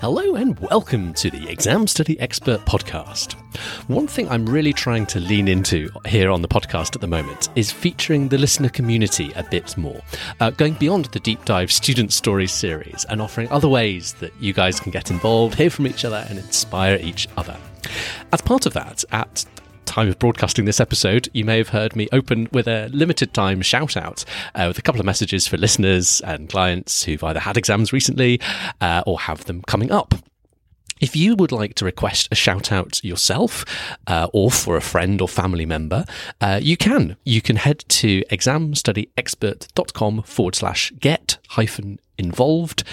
[0.00, 3.32] Hello and welcome to the Exam Study Expert podcast.
[3.88, 7.48] One thing I'm really trying to lean into here on the podcast at the moment
[7.56, 10.00] is featuring the listener community a bit more,
[10.38, 14.52] uh, going beyond the deep dive student stories series and offering other ways that you
[14.52, 17.56] guys can get involved, hear from each other, and inspire each other.
[18.32, 19.44] As part of that, at
[19.98, 23.60] time of broadcasting this episode, you may have heard me open with a limited time
[23.60, 24.24] shout out
[24.54, 28.40] uh, with a couple of messages for listeners and clients who've either had exams recently
[28.80, 30.14] uh, or have them coming up.
[31.00, 33.64] If you would like to request a shout out yourself
[34.06, 36.04] uh, or for a friend or family member,
[36.40, 37.16] uh, you can.
[37.24, 42.84] You can head to examstudyexpert.com forward slash get hyphen involved.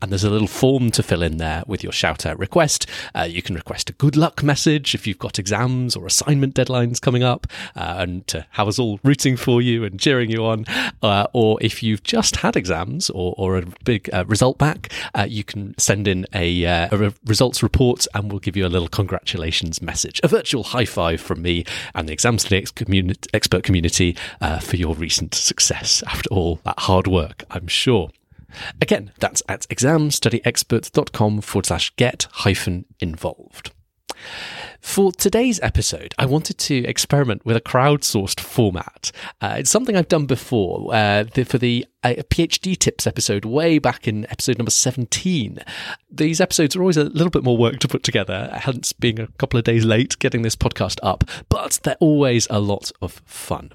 [0.00, 2.86] And there's a little form to fill in there with your shout out request.
[3.14, 7.00] Uh, you can request a good luck message if you've got exams or assignment deadlines
[7.00, 7.46] coming up
[7.76, 10.64] uh, and to have us all rooting for you and cheering you on.
[11.02, 15.26] Uh, or if you've just had exams or, or a big uh, result back, uh,
[15.28, 18.88] you can send in a, uh, a results report and we'll give you a little
[18.88, 20.20] congratulations message.
[20.22, 22.64] A virtual high five from me and the Exam Study
[23.32, 24.16] Expert community
[24.60, 28.10] for your recent success after all that hard work, I'm sure.
[28.80, 33.72] Again, that's at examstudyexpert.com forward slash get hyphen involved.
[34.80, 39.10] For today's episode, I wanted to experiment with a crowdsourced format.
[39.40, 43.78] Uh, it's something I've done before uh, the, for the uh, PhD tips episode way
[43.78, 45.58] back in episode number 17.
[46.10, 49.28] These episodes are always a little bit more work to put together, hence being a
[49.38, 53.72] couple of days late getting this podcast up, but they're always a lot of fun.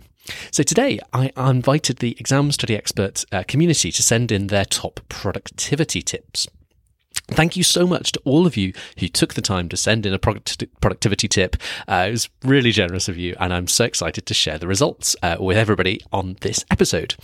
[0.52, 5.00] So today I invited the exam study expert uh, community to send in their top
[5.10, 6.48] productivity tips.
[7.32, 10.14] Thank you so much to all of you who took the time to send in
[10.14, 11.58] a product- productivity tip.
[11.88, 15.16] Uh, it was really generous of you, and I'm so excited to share the results
[15.22, 17.16] uh, with everybody on this episode.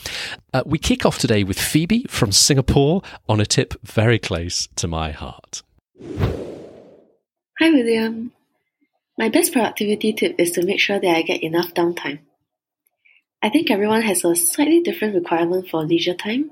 [0.53, 4.87] Uh, we kick off today with Phoebe from Singapore on a tip very close to
[4.87, 5.63] my heart.
[7.59, 8.31] Hi, William.
[9.17, 12.19] My best productivity tip is to make sure that I get enough downtime.
[13.45, 16.49] I think everyone has a slightly different requirement for leisure time,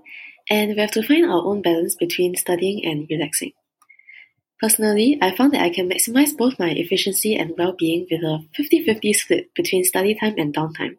[0.48, 3.54] and we have to find our own balance between studying and relaxing.
[4.62, 8.46] Personally, I found that I can maximize both my efficiency and well being with a
[8.56, 10.98] 50 50 split between study time and downtime.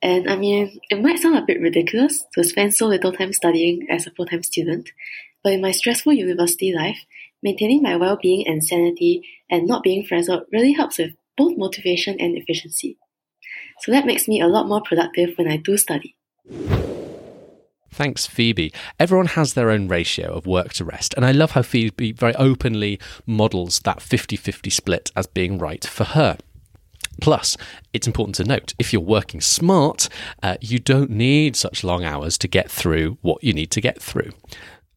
[0.00, 3.86] And I mean, it might sound a bit ridiculous to spend so little time studying
[3.90, 4.92] as a full time student,
[5.44, 7.04] but in my stressful university life,
[7.42, 12.16] maintaining my well being and sanity and not being frazzled really helps with both motivation
[12.18, 12.96] and efficiency.
[13.80, 16.16] So that makes me a lot more productive when I do study.
[17.92, 18.72] Thanks, Phoebe.
[18.98, 22.34] Everyone has their own ratio of work to rest, and I love how Phoebe very
[22.36, 26.38] openly models that 50 50 split as being right for her.
[27.20, 27.56] Plus,
[27.92, 30.08] it's important to note if you're working smart,
[30.42, 34.00] uh, you don't need such long hours to get through what you need to get
[34.00, 34.30] through.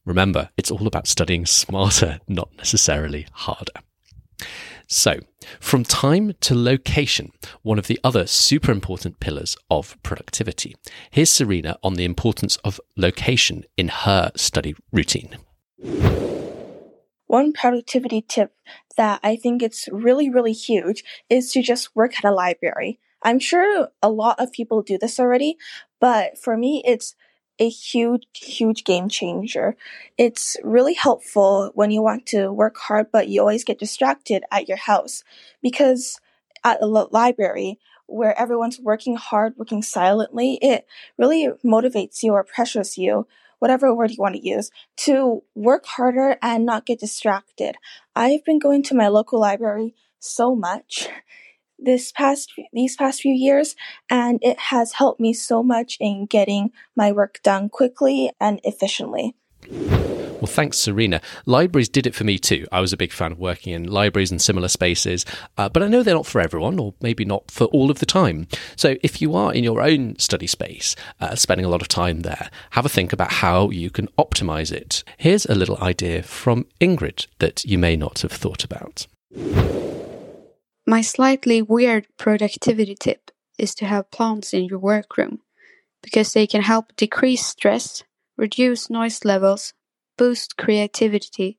[0.05, 3.73] Remember, it's all about studying smarter, not necessarily harder.
[4.88, 5.19] So,
[5.59, 10.75] from time to location, one of the other super important pillars of productivity.
[11.11, 15.38] Here's Serena on the importance of location in her study routine.
[17.27, 18.53] One productivity tip
[18.95, 23.00] that I think it's really, really huge is to just work at a library.
[23.23, 25.55] I'm sure a lot of people do this already,
[26.00, 27.15] but for me, it's
[27.59, 29.75] a huge, huge game changer.
[30.17, 34.67] It's really helpful when you want to work hard, but you always get distracted at
[34.67, 35.23] your house
[35.61, 36.19] because
[36.63, 40.85] at a library where everyone's working hard, working silently, it
[41.17, 43.27] really motivates you or pressures you,
[43.59, 47.75] whatever word you want to use, to work harder and not get distracted.
[48.15, 51.07] I've been going to my local library so much
[51.83, 53.75] this past these past few years
[54.09, 59.35] and it has helped me so much in getting my work done quickly and efficiently.
[60.44, 61.21] Well, thanks, Serena.
[61.45, 62.68] Libraries did it for me too.
[62.69, 65.25] I was a big fan of working in libraries and similar spaces,
[65.57, 68.06] uh, but I know they're not for everyone, or maybe not for all of the
[68.06, 68.50] time.
[68.75, 72.24] So, if you are in your own study space, uh, spending a lot of time
[72.24, 75.06] there, have a think about how you can optimize it.
[75.18, 79.07] Here's a little idea from Ingrid that you may not have thought about.
[80.85, 85.39] My slightly weird productivity tip is to have plants in your workroom
[86.01, 88.03] because they can help decrease stress,
[88.38, 89.74] reduce noise levels,
[90.18, 91.57] boost creativity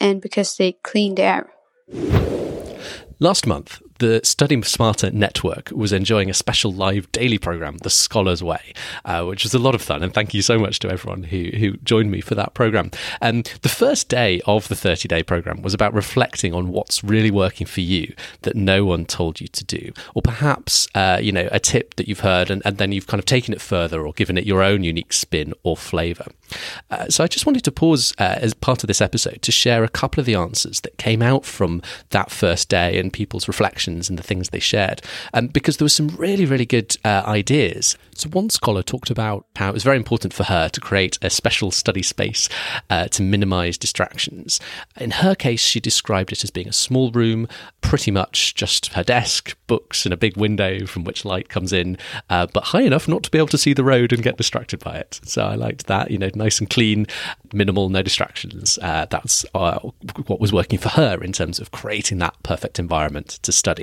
[0.00, 1.50] and because they clean the air.
[3.20, 8.42] Last month, the Study Smarter Network was enjoying a special live daily program, The Scholar's
[8.42, 8.72] Way,
[9.04, 10.02] uh, which was a lot of fun.
[10.02, 12.90] And thank you so much to everyone who, who joined me for that program.
[13.20, 17.30] And the first day of the 30 day program was about reflecting on what's really
[17.30, 19.92] working for you that no one told you to do.
[20.14, 23.20] Or perhaps, uh, you know, a tip that you've heard and, and, then you've kind
[23.20, 26.26] of taken it further or given it your own unique spin or flavor.
[26.90, 29.84] Uh, so I just wanted to pause uh, as part of this episode to share
[29.84, 33.83] a couple of the answers that came out from that first day and people's reflections
[33.86, 35.02] and the things they shared,
[35.32, 37.96] um, because there were some really, really good uh, ideas.
[38.14, 41.30] So one scholar talked about how it was very important for her to create a
[41.30, 42.48] special study space
[42.90, 44.60] uh, to minimize distractions.
[44.98, 47.48] In her case, she described it as being a small room,
[47.80, 51.98] pretty much just her desk, books, and a big window from which light comes in,
[52.30, 54.80] uh, but high enough not to be able to see the road and get distracted
[54.80, 55.20] by it.
[55.24, 57.06] So I liked that, you know, nice and clean,
[57.52, 58.78] minimal, no distractions.
[58.80, 59.78] Uh, that's uh,
[60.26, 63.73] what was working for her in terms of creating that perfect environment to study.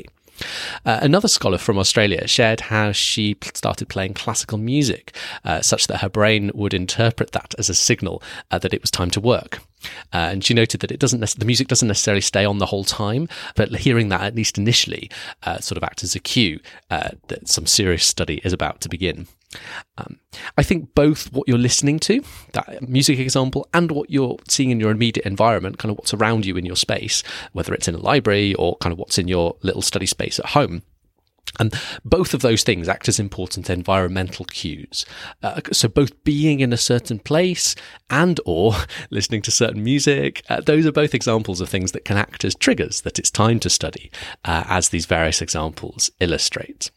[0.86, 5.16] Uh, another scholar from Australia shared how she started playing classical music,
[5.46, 8.22] uh, such that her brain would interpret that as a signal
[8.52, 9.60] uh, that it was time to work.
[10.14, 12.84] Uh, and she noted that it doesn't the music doesn't necessarily stay on the whole
[12.84, 15.10] time, but hearing that at least initially
[15.44, 16.60] uh, sort of acts as a cue
[16.90, 19.28] that some serious study is about to begin.
[19.98, 20.20] Um,
[20.58, 24.80] I think both what you're listening to, that music example, and what you're seeing in
[24.80, 28.00] your immediate environment, kind of what's around you in your space, whether it's in a
[28.00, 30.84] library or kind of what's in your little study space at home,
[31.60, 31.74] and
[32.06, 35.06] both of those things act as important environmental cues.
[35.44, 37.76] Uh, so both being in a certain place
[38.10, 38.74] and or
[39.10, 42.56] listening to certain music, uh, those are both examples of things that can act as
[42.56, 44.12] triggers that it's time to study,
[44.46, 46.90] uh, as these various examples illustrate.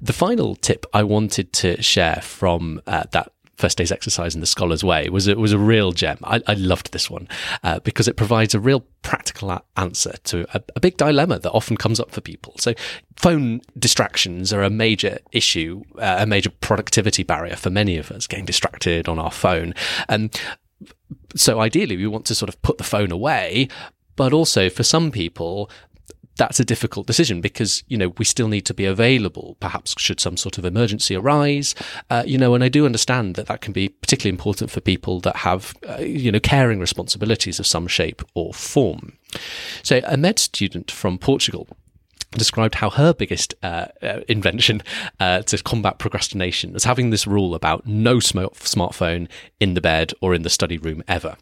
[0.00, 4.46] The final tip I wanted to share from uh, that first day's exercise in the
[4.46, 6.18] scholar's way was it was a real gem.
[6.22, 7.28] I, I loved this one
[7.62, 11.76] uh, because it provides a real practical answer to a, a, big dilemma that often
[11.76, 12.54] comes up for people.
[12.58, 12.74] So,
[13.16, 18.26] phone distractions are a major issue, uh, a major productivity barrier for many of us,
[18.26, 19.74] getting distracted on our phone.
[20.08, 20.38] And
[21.34, 23.68] so, ideally, we want to sort of put the phone away.
[24.16, 25.70] But also, for some people,
[26.36, 30.20] that's a difficult decision because you know we still need to be available perhaps should
[30.20, 31.74] some sort of emergency arise.
[32.10, 35.20] Uh, you know and i do understand that that can be particularly important for people
[35.20, 39.16] that have uh, you know caring responsibilities of some shape or form.
[39.82, 41.66] So a med student from portugal
[42.32, 44.82] described how her biggest uh, uh, invention
[45.20, 49.28] uh, to combat procrastination was having this rule about no sm- smartphone
[49.60, 51.36] in the bed or in the study room ever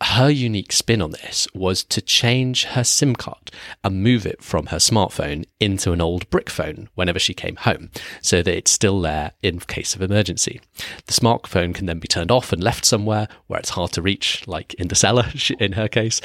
[0.00, 3.50] her unique spin on this was to change her SIM card
[3.82, 7.90] and move it from her smartphone into an old brick phone whenever she came home,
[8.22, 10.60] so that it's still there in case of emergency.
[11.06, 14.46] The smartphone can then be turned off and left somewhere where it's hard to reach,
[14.46, 15.26] like in the cellar
[15.58, 16.20] in her case,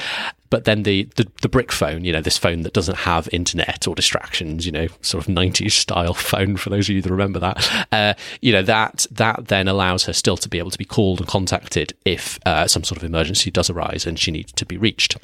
[0.54, 3.88] but then the, the, the brick phone, you know, this phone that doesn't have internet
[3.88, 7.40] or distractions, you know, sort of 90s style phone for those of you that remember
[7.40, 10.84] that, uh, you know, that that then allows her still to be able to be
[10.84, 14.64] called and contacted if uh, some sort of emergency does arise and she needs to
[14.64, 15.16] be reached.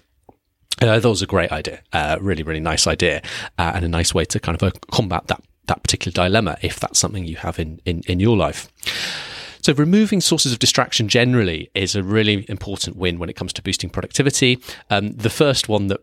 [0.82, 3.22] Uh, that was a great idea, uh, really, really nice idea,
[3.56, 6.80] uh, and a nice way to kind of uh, combat that that particular dilemma if
[6.80, 8.66] that's something you have in in, in your life.
[9.62, 13.62] So removing sources of distraction generally is a really important win when it comes to
[13.62, 14.58] boosting productivity.
[14.88, 16.00] Um, the first one that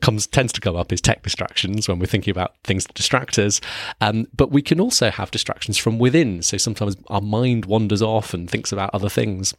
[0.00, 3.38] comes tends to come up is tech distractions when we're thinking about things that distract
[3.38, 3.60] us.
[4.00, 6.42] Um, but we can also have distractions from within.
[6.42, 9.54] So sometimes our mind wanders off and thinks about other things.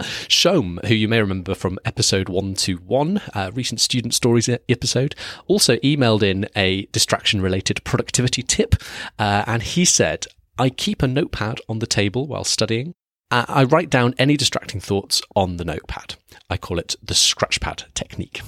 [0.00, 5.14] Shom, who you may remember from episode 121, uh, recent student stories episode,
[5.46, 8.74] also emailed in a distraction related productivity tip.
[9.18, 10.26] Uh, and he said,
[10.58, 12.94] I keep a notepad on the table while studying.
[13.30, 16.14] I write down any distracting thoughts on the notepad.
[16.48, 18.42] I call it the scratchpad technique.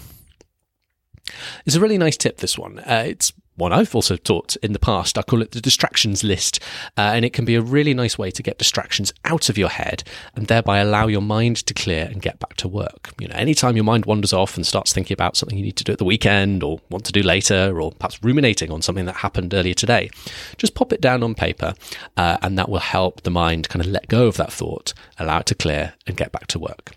[1.65, 2.79] It's a really nice tip, this one.
[2.79, 5.19] Uh, it's one I've also taught in the past.
[5.19, 6.61] I call it the distractions list,
[6.97, 9.69] uh, and it can be a really nice way to get distractions out of your
[9.69, 13.13] head and thereby allow your mind to clear and get back to work.
[13.19, 15.85] You know, anytime your mind wanders off and starts thinking about something you need to
[15.85, 19.17] do at the weekend or want to do later, or perhaps ruminating on something that
[19.17, 20.11] happened earlier today,
[20.57, 21.75] just pop it down on paper,
[22.17, 25.41] uh, and that will help the mind kind of let go of that thought, allow
[25.41, 26.93] it to clear, and get back to work.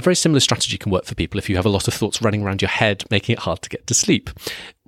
[0.00, 2.22] A very similar strategy can work for people if you have a lot of thoughts
[2.22, 4.30] running around your head, making it hard to get to sleep.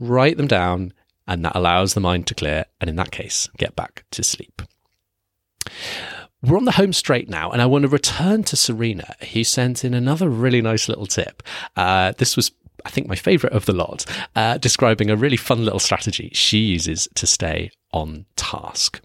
[0.00, 0.94] Write them down,
[1.28, 4.62] and that allows the mind to clear, and in that case, get back to sleep.
[6.40, 9.84] We're on the home straight now, and I want to return to Serena, who sent
[9.84, 11.42] in another really nice little tip.
[11.76, 12.50] Uh, this was
[12.86, 16.56] I think my favorite of the lot, uh, describing a really fun little strategy she
[16.56, 19.02] uses to stay on task.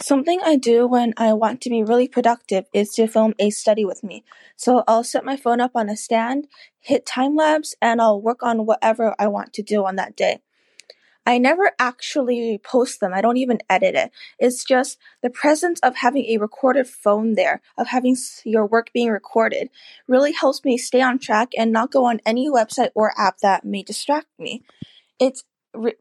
[0.00, 3.84] Something I do when I want to be really productive is to film a study
[3.84, 4.24] with me.
[4.56, 6.48] So I'll set my phone up on a stand,
[6.80, 10.40] hit time lapse, and I'll work on whatever I want to do on that day.
[11.26, 13.14] I never actually post them.
[13.14, 14.10] I don't even edit it.
[14.38, 19.08] It's just the presence of having a recorded phone there, of having your work being
[19.08, 19.70] recorded,
[20.06, 23.64] really helps me stay on track and not go on any website or app that
[23.64, 24.64] may distract me.
[25.18, 25.44] It's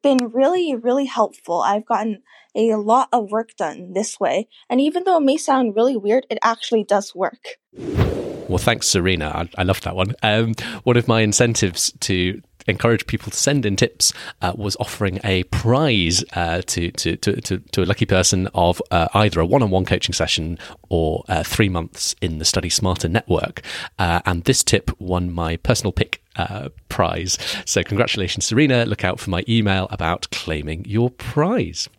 [0.02, 1.62] been really, really helpful.
[1.62, 2.24] I've gotten
[2.56, 4.48] a lot of work done this way.
[4.70, 7.58] And even though it may sound really weird, it actually does work.
[7.74, 9.30] Well, thanks, Serena.
[9.30, 10.16] I, I love that one.
[10.22, 10.54] Um,
[10.84, 15.44] one of my incentives to encourage people to send in tips uh, was offering a
[15.44, 20.14] prize uh, to, to, to, to, a lucky person of uh, either a one-on-one coaching
[20.14, 20.58] session
[20.90, 23.62] or uh, three months in the Study Smarter network.
[24.00, 27.38] Uh, and this tip won my personal pick uh, prize.
[27.66, 28.86] So congratulations, Serena.
[28.86, 31.90] Look out for my email about claiming your prize.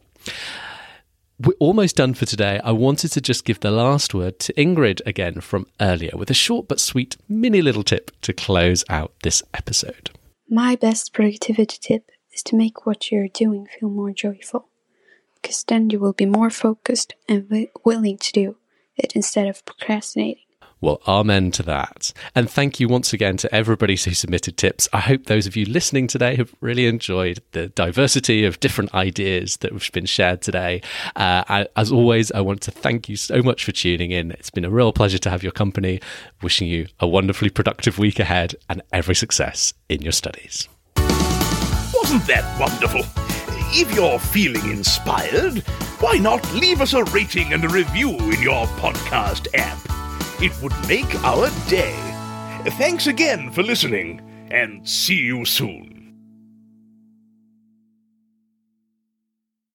[1.40, 2.60] We're almost done for today.
[2.62, 6.34] I wanted to just give the last word to Ingrid again from earlier with a
[6.34, 10.10] short but sweet mini little tip to close out this episode.
[10.48, 14.68] My best productivity tip is to make what you're doing feel more joyful,
[15.42, 18.56] because then you will be more focused and w- willing to do
[18.96, 20.43] it instead of procrastinating.
[20.84, 22.12] Well, amen to that.
[22.34, 24.86] And thank you once again to everybody who submitted tips.
[24.92, 29.56] I hope those of you listening today have really enjoyed the diversity of different ideas
[29.58, 30.82] that have been shared today.
[31.16, 34.30] Uh, as always, I want to thank you so much for tuning in.
[34.32, 36.02] It's been a real pleasure to have your company.
[36.42, 40.68] Wishing you a wonderfully productive week ahead and every success in your studies.
[40.98, 43.00] Wasn't that wonderful?
[43.72, 45.60] If you're feeling inspired,
[46.00, 50.03] why not leave us a rating and a review in your podcast app?
[50.44, 51.96] It would make our day.
[52.76, 54.20] Thanks again for listening,
[54.50, 55.93] and see you soon.